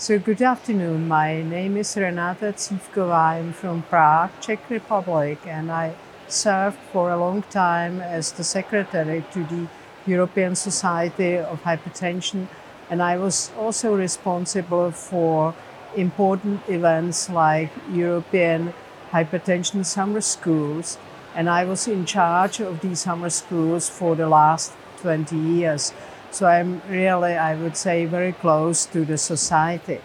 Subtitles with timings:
[0.00, 1.08] So, good afternoon.
[1.08, 3.36] My name is Renata Cífková.
[3.36, 5.92] I'm from Prague, Czech Republic, and I
[6.26, 9.68] served for a long time as the secretary to the
[10.06, 12.48] European Society of Hypertension,
[12.88, 15.54] and I was also responsible for
[15.94, 18.72] important events like European
[19.12, 20.96] Hypertension Summer Schools,
[21.34, 24.72] and I was in charge of these summer schools for the last
[25.02, 25.92] 20 years.
[26.30, 30.00] So I'm really, I would say, very close to the society.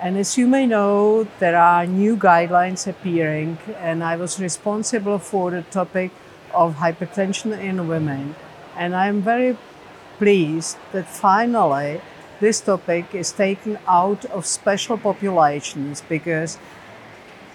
[0.00, 5.50] And as you may know, there are new guidelines appearing, and I was responsible for
[5.50, 6.10] the topic
[6.52, 8.34] of hypertension in women.
[8.76, 9.56] And I'm very
[10.18, 12.00] pleased that finally
[12.40, 16.58] this topic is taken out of special populations because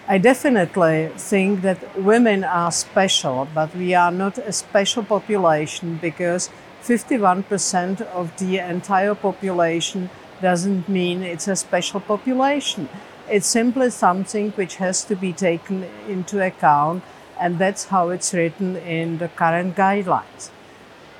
[0.06, 6.48] I definitely think that women are special, but we are not a special population because
[6.82, 12.88] 51% of the entire population doesn't mean it's a special population.
[13.28, 17.02] It's simply something which has to be taken into account,
[17.38, 20.50] and that's how it's written in the current guidelines.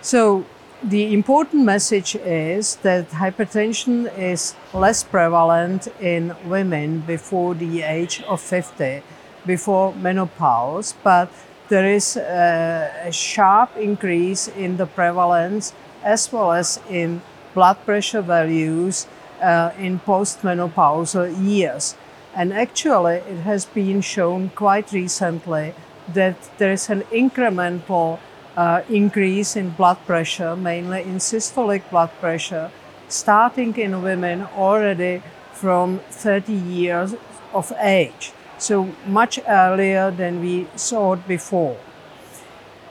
[0.01, 0.47] So,
[0.83, 8.41] the important message is that hypertension is less prevalent in women before the age of
[8.41, 9.03] 50,
[9.45, 11.31] before menopause, but
[11.69, 17.21] there is a, sharp increase in the prevalence as well as in
[17.55, 19.07] blood pressure values
[19.43, 21.97] uh, in postmenopausal years.
[22.35, 25.75] And actually, it has been shown quite recently
[26.13, 28.19] that there is an incremental
[28.57, 32.71] uh, increase in blood pressure, mainly in systolic blood pressure,
[33.09, 35.23] starting in women already
[35.53, 37.15] from 30 years
[37.53, 40.67] of age so much earlier than we
[41.13, 41.77] it before.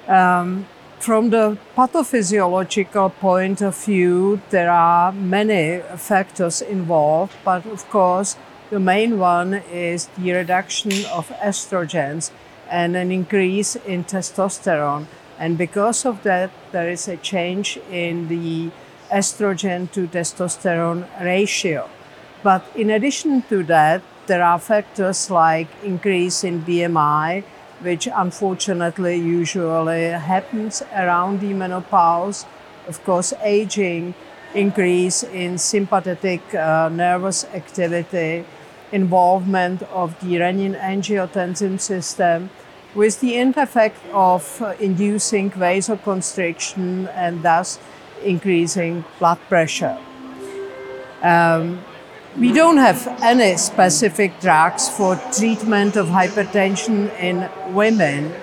[0.08, 0.66] Um,
[1.00, 8.36] from the pathophysiological point of view, there are many factors involved, but of course,
[8.70, 12.32] the main one is the reduction of estrogens
[12.70, 15.06] and an increase in testosterone.
[15.40, 18.72] And because of that, there is a change in the
[19.12, 21.90] estrogen to testosterone ratio.
[22.44, 27.44] But in addition to that, there are factors like increase in BMI,
[27.82, 32.46] which unfortunately usually happens around the menopause.
[32.88, 34.14] Of course, aging,
[34.54, 38.46] increase in sympathetic uh, nervous activity,
[38.92, 42.50] involvement of the renin-angiotensin system,
[42.96, 47.80] with the end effect of uh, inducing vasoconstriction and thus
[48.24, 49.98] increasing blood pressure.
[51.22, 51.84] Um,
[52.36, 58.34] we don't have any specific drugs for treatment of hypertension in women.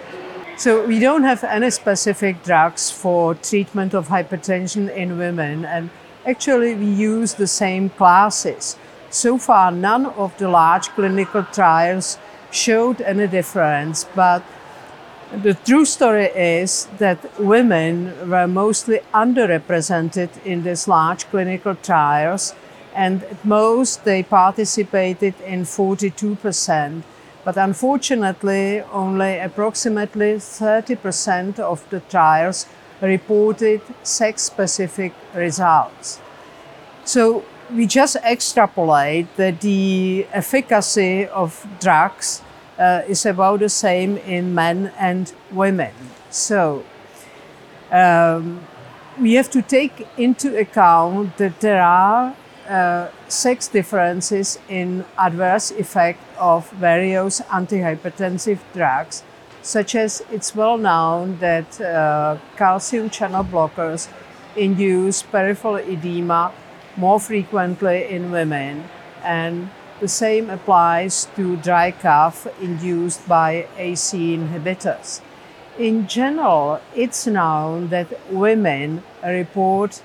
[0.57, 5.91] So we don't have any specific drugs for treatment of hypertension in women and
[6.27, 8.77] actually we use the same classes.
[9.11, 12.19] So far none of the large clinical trials
[12.51, 14.43] showed any difference, but
[15.43, 22.55] the true story is that women were mostly underrepresented in these large clinical trials
[22.95, 27.03] and at most they participated in 42%.
[27.45, 32.67] But unfortunately, only approximately 30% of the trials
[33.03, 36.21] reported sex specific results.
[37.05, 42.43] So we just extrapolate that the efficacy of drugs
[42.79, 45.93] uh, is about the same in men and women.
[46.31, 46.85] So
[47.91, 48.67] um,
[49.21, 52.35] we have to take into account that there are
[52.69, 59.23] uh, sex differences in adverse effect of various antihypertensive drugs,
[59.63, 64.09] such as it's well known that uh, calcium channel blockers
[64.57, 66.53] induce peripheral edema
[66.97, 68.85] more frequently in women,
[69.23, 69.71] and
[70.01, 75.21] the same applies to dry cough induced by ACE inhibitors.
[75.79, 80.03] In general, it's known that women report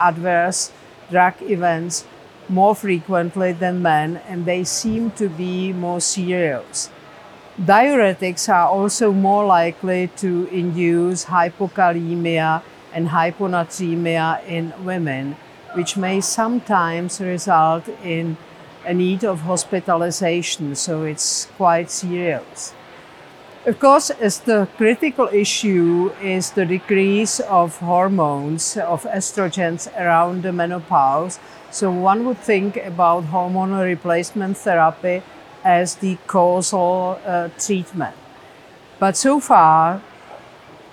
[0.00, 0.72] adverse
[1.12, 2.04] drug events
[2.48, 6.90] more frequently than men and they seem to be more serious.
[7.60, 12.62] Diuretics are also more likely to induce hypokalemia
[12.94, 15.36] and hyponatremia in women,
[15.74, 18.36] which may sometimes result in
[18.84, 22.74] a need of hospitalization, so it's quite serious.
[23.64, 30.52] Of course, as the critical issue is the decrease of hormones, of estrogens around the
[30.52, 31.38] menopause.
[31.70, 35.22] So one would think about hormonal replacement therapy
[35.62, 38.16] as the causal uh, treatment.
[38.98, 40.02] But so far,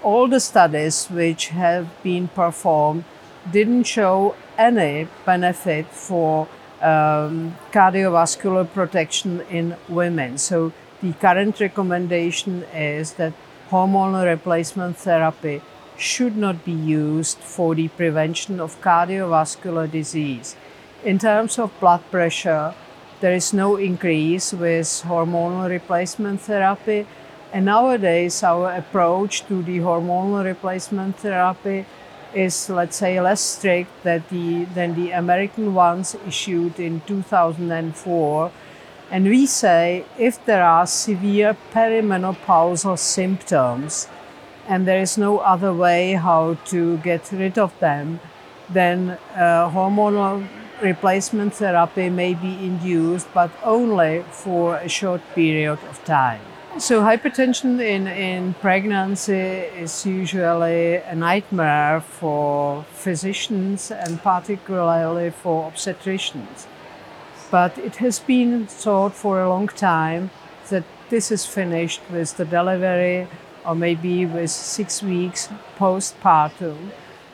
[0.03, 3.03] all the studies which have been performed
[3.51, 6.47] didn't show any benefit for
[6.83, 10.37] um, cardiovascular protection in women.
[10.37, 13.33] So the current recommendation is that
[13.69, 15.61] hormonal replacement therapy
[15.97, 20.55] should not be used for the prevention of cardiovascular disease.
[21.03, 22.73] In terms of blood pressure,
[23.21, 27.05] there is no increase with hormonal replacement therapy.
[27.51, 31.85] And nowadays, our approach to the hormonal replacement therapy
[32.33, 38.51] is, let's say, less strict than the, than the American ones issued in 2004.
[39.11, 44.07] And we say if there are severe perimenopausal symptoms
[44.67, 48.19] and there is no other way how to get rid of them,
[48.69, 50.47] then uh, hormonal
[50.81, 56.41] replacement therapy may be induced, but only for a short period of time.
[56.77, 66.67] So hypertension in, in pregnancy is usually a nightmare for physicians and particularly for obstetricians.
[67.51, 70.29] But it has been thought for a long time
[70.69, 73.27] that this is finished with the delivery
[73.65, 76.91] or maybe with six weeks postpartum.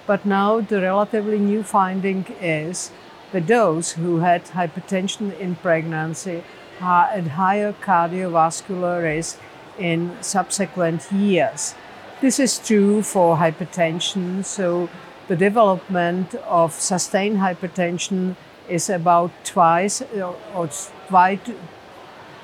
[0.07, 2.91] But now the relatively new finding is
[3.31, 6.44] that those who had hypertension in pregnancy
[6.79, 9.39] are at higher cardiovascular risk
[9.77, 11.75] in subsequent years.
[12.21, 14.89] This is true for hypertension, so
[15.27, 18.35] the development of sustained hypertension
[18.69, 20.69] is about twice or
[21.07, 21.39] twice,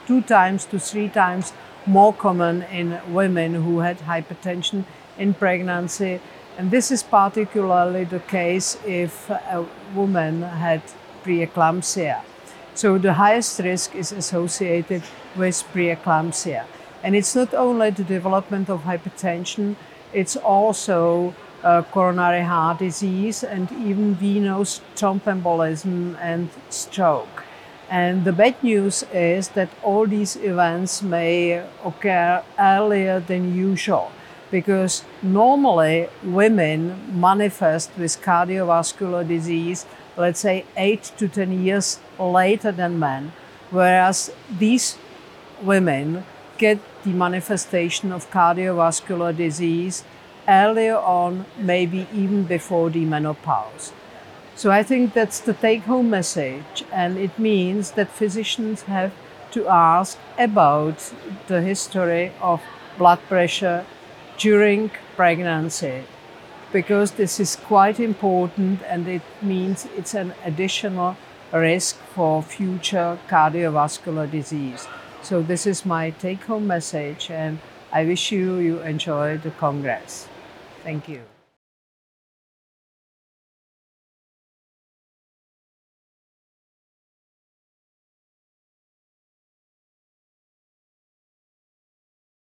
[0.07, 1.53] two times to three times
[1.85, 4.85] more common in women who had hypertension
[5.17, 6.19] in pregnancy.
[6.57, 9.65] And this is particularly the case if a
[9.95, 10.81] woman had
[11.23, 12.21] preeclampsia.
[12.73, 15.03] So the highest risk is associated
[15.35, 16.65] with preeclampsia.
[17.03, 19.75] And it's not only the development of hypertension,
[20.13, 21.33] it's also
[21.63, 27.43] uh, coronary heart disease and even venous thromboembolism and stroke.
[27.89, 34.11] And the bad news is that all these events may occur earlier than usual
[34.49, 39.85] because normally women manifest with cardiovascular disease,
[40.17, 43.33] let's say 8 to 10 years later than men,
[43.69, 44.97] whereas these
[45.61, 46.23] women
[46.57, 50.03] get the manifestation of cardiovascular disease
[50.47, 53.93] earlier on, maybe even before the menopause.
[54.55, 59.11] So I think that's the take home message, and it means that physicians have
[59.51, 61.13] to ask about
[61.47, 62.61] the history of
[62.97, 63.85] blood pressure
[64.37, 66.03] during pregnancy
[66.71, 71.17] because this is quite important and it means it's an additional
[71.51, 74.87] risk for future cardiovascular disease.
[75.21, 77.59] So this is my take home message and
[77.91, 80.27] I wish you you enjoy the Congress.
[80.83, 81.21] Thank you.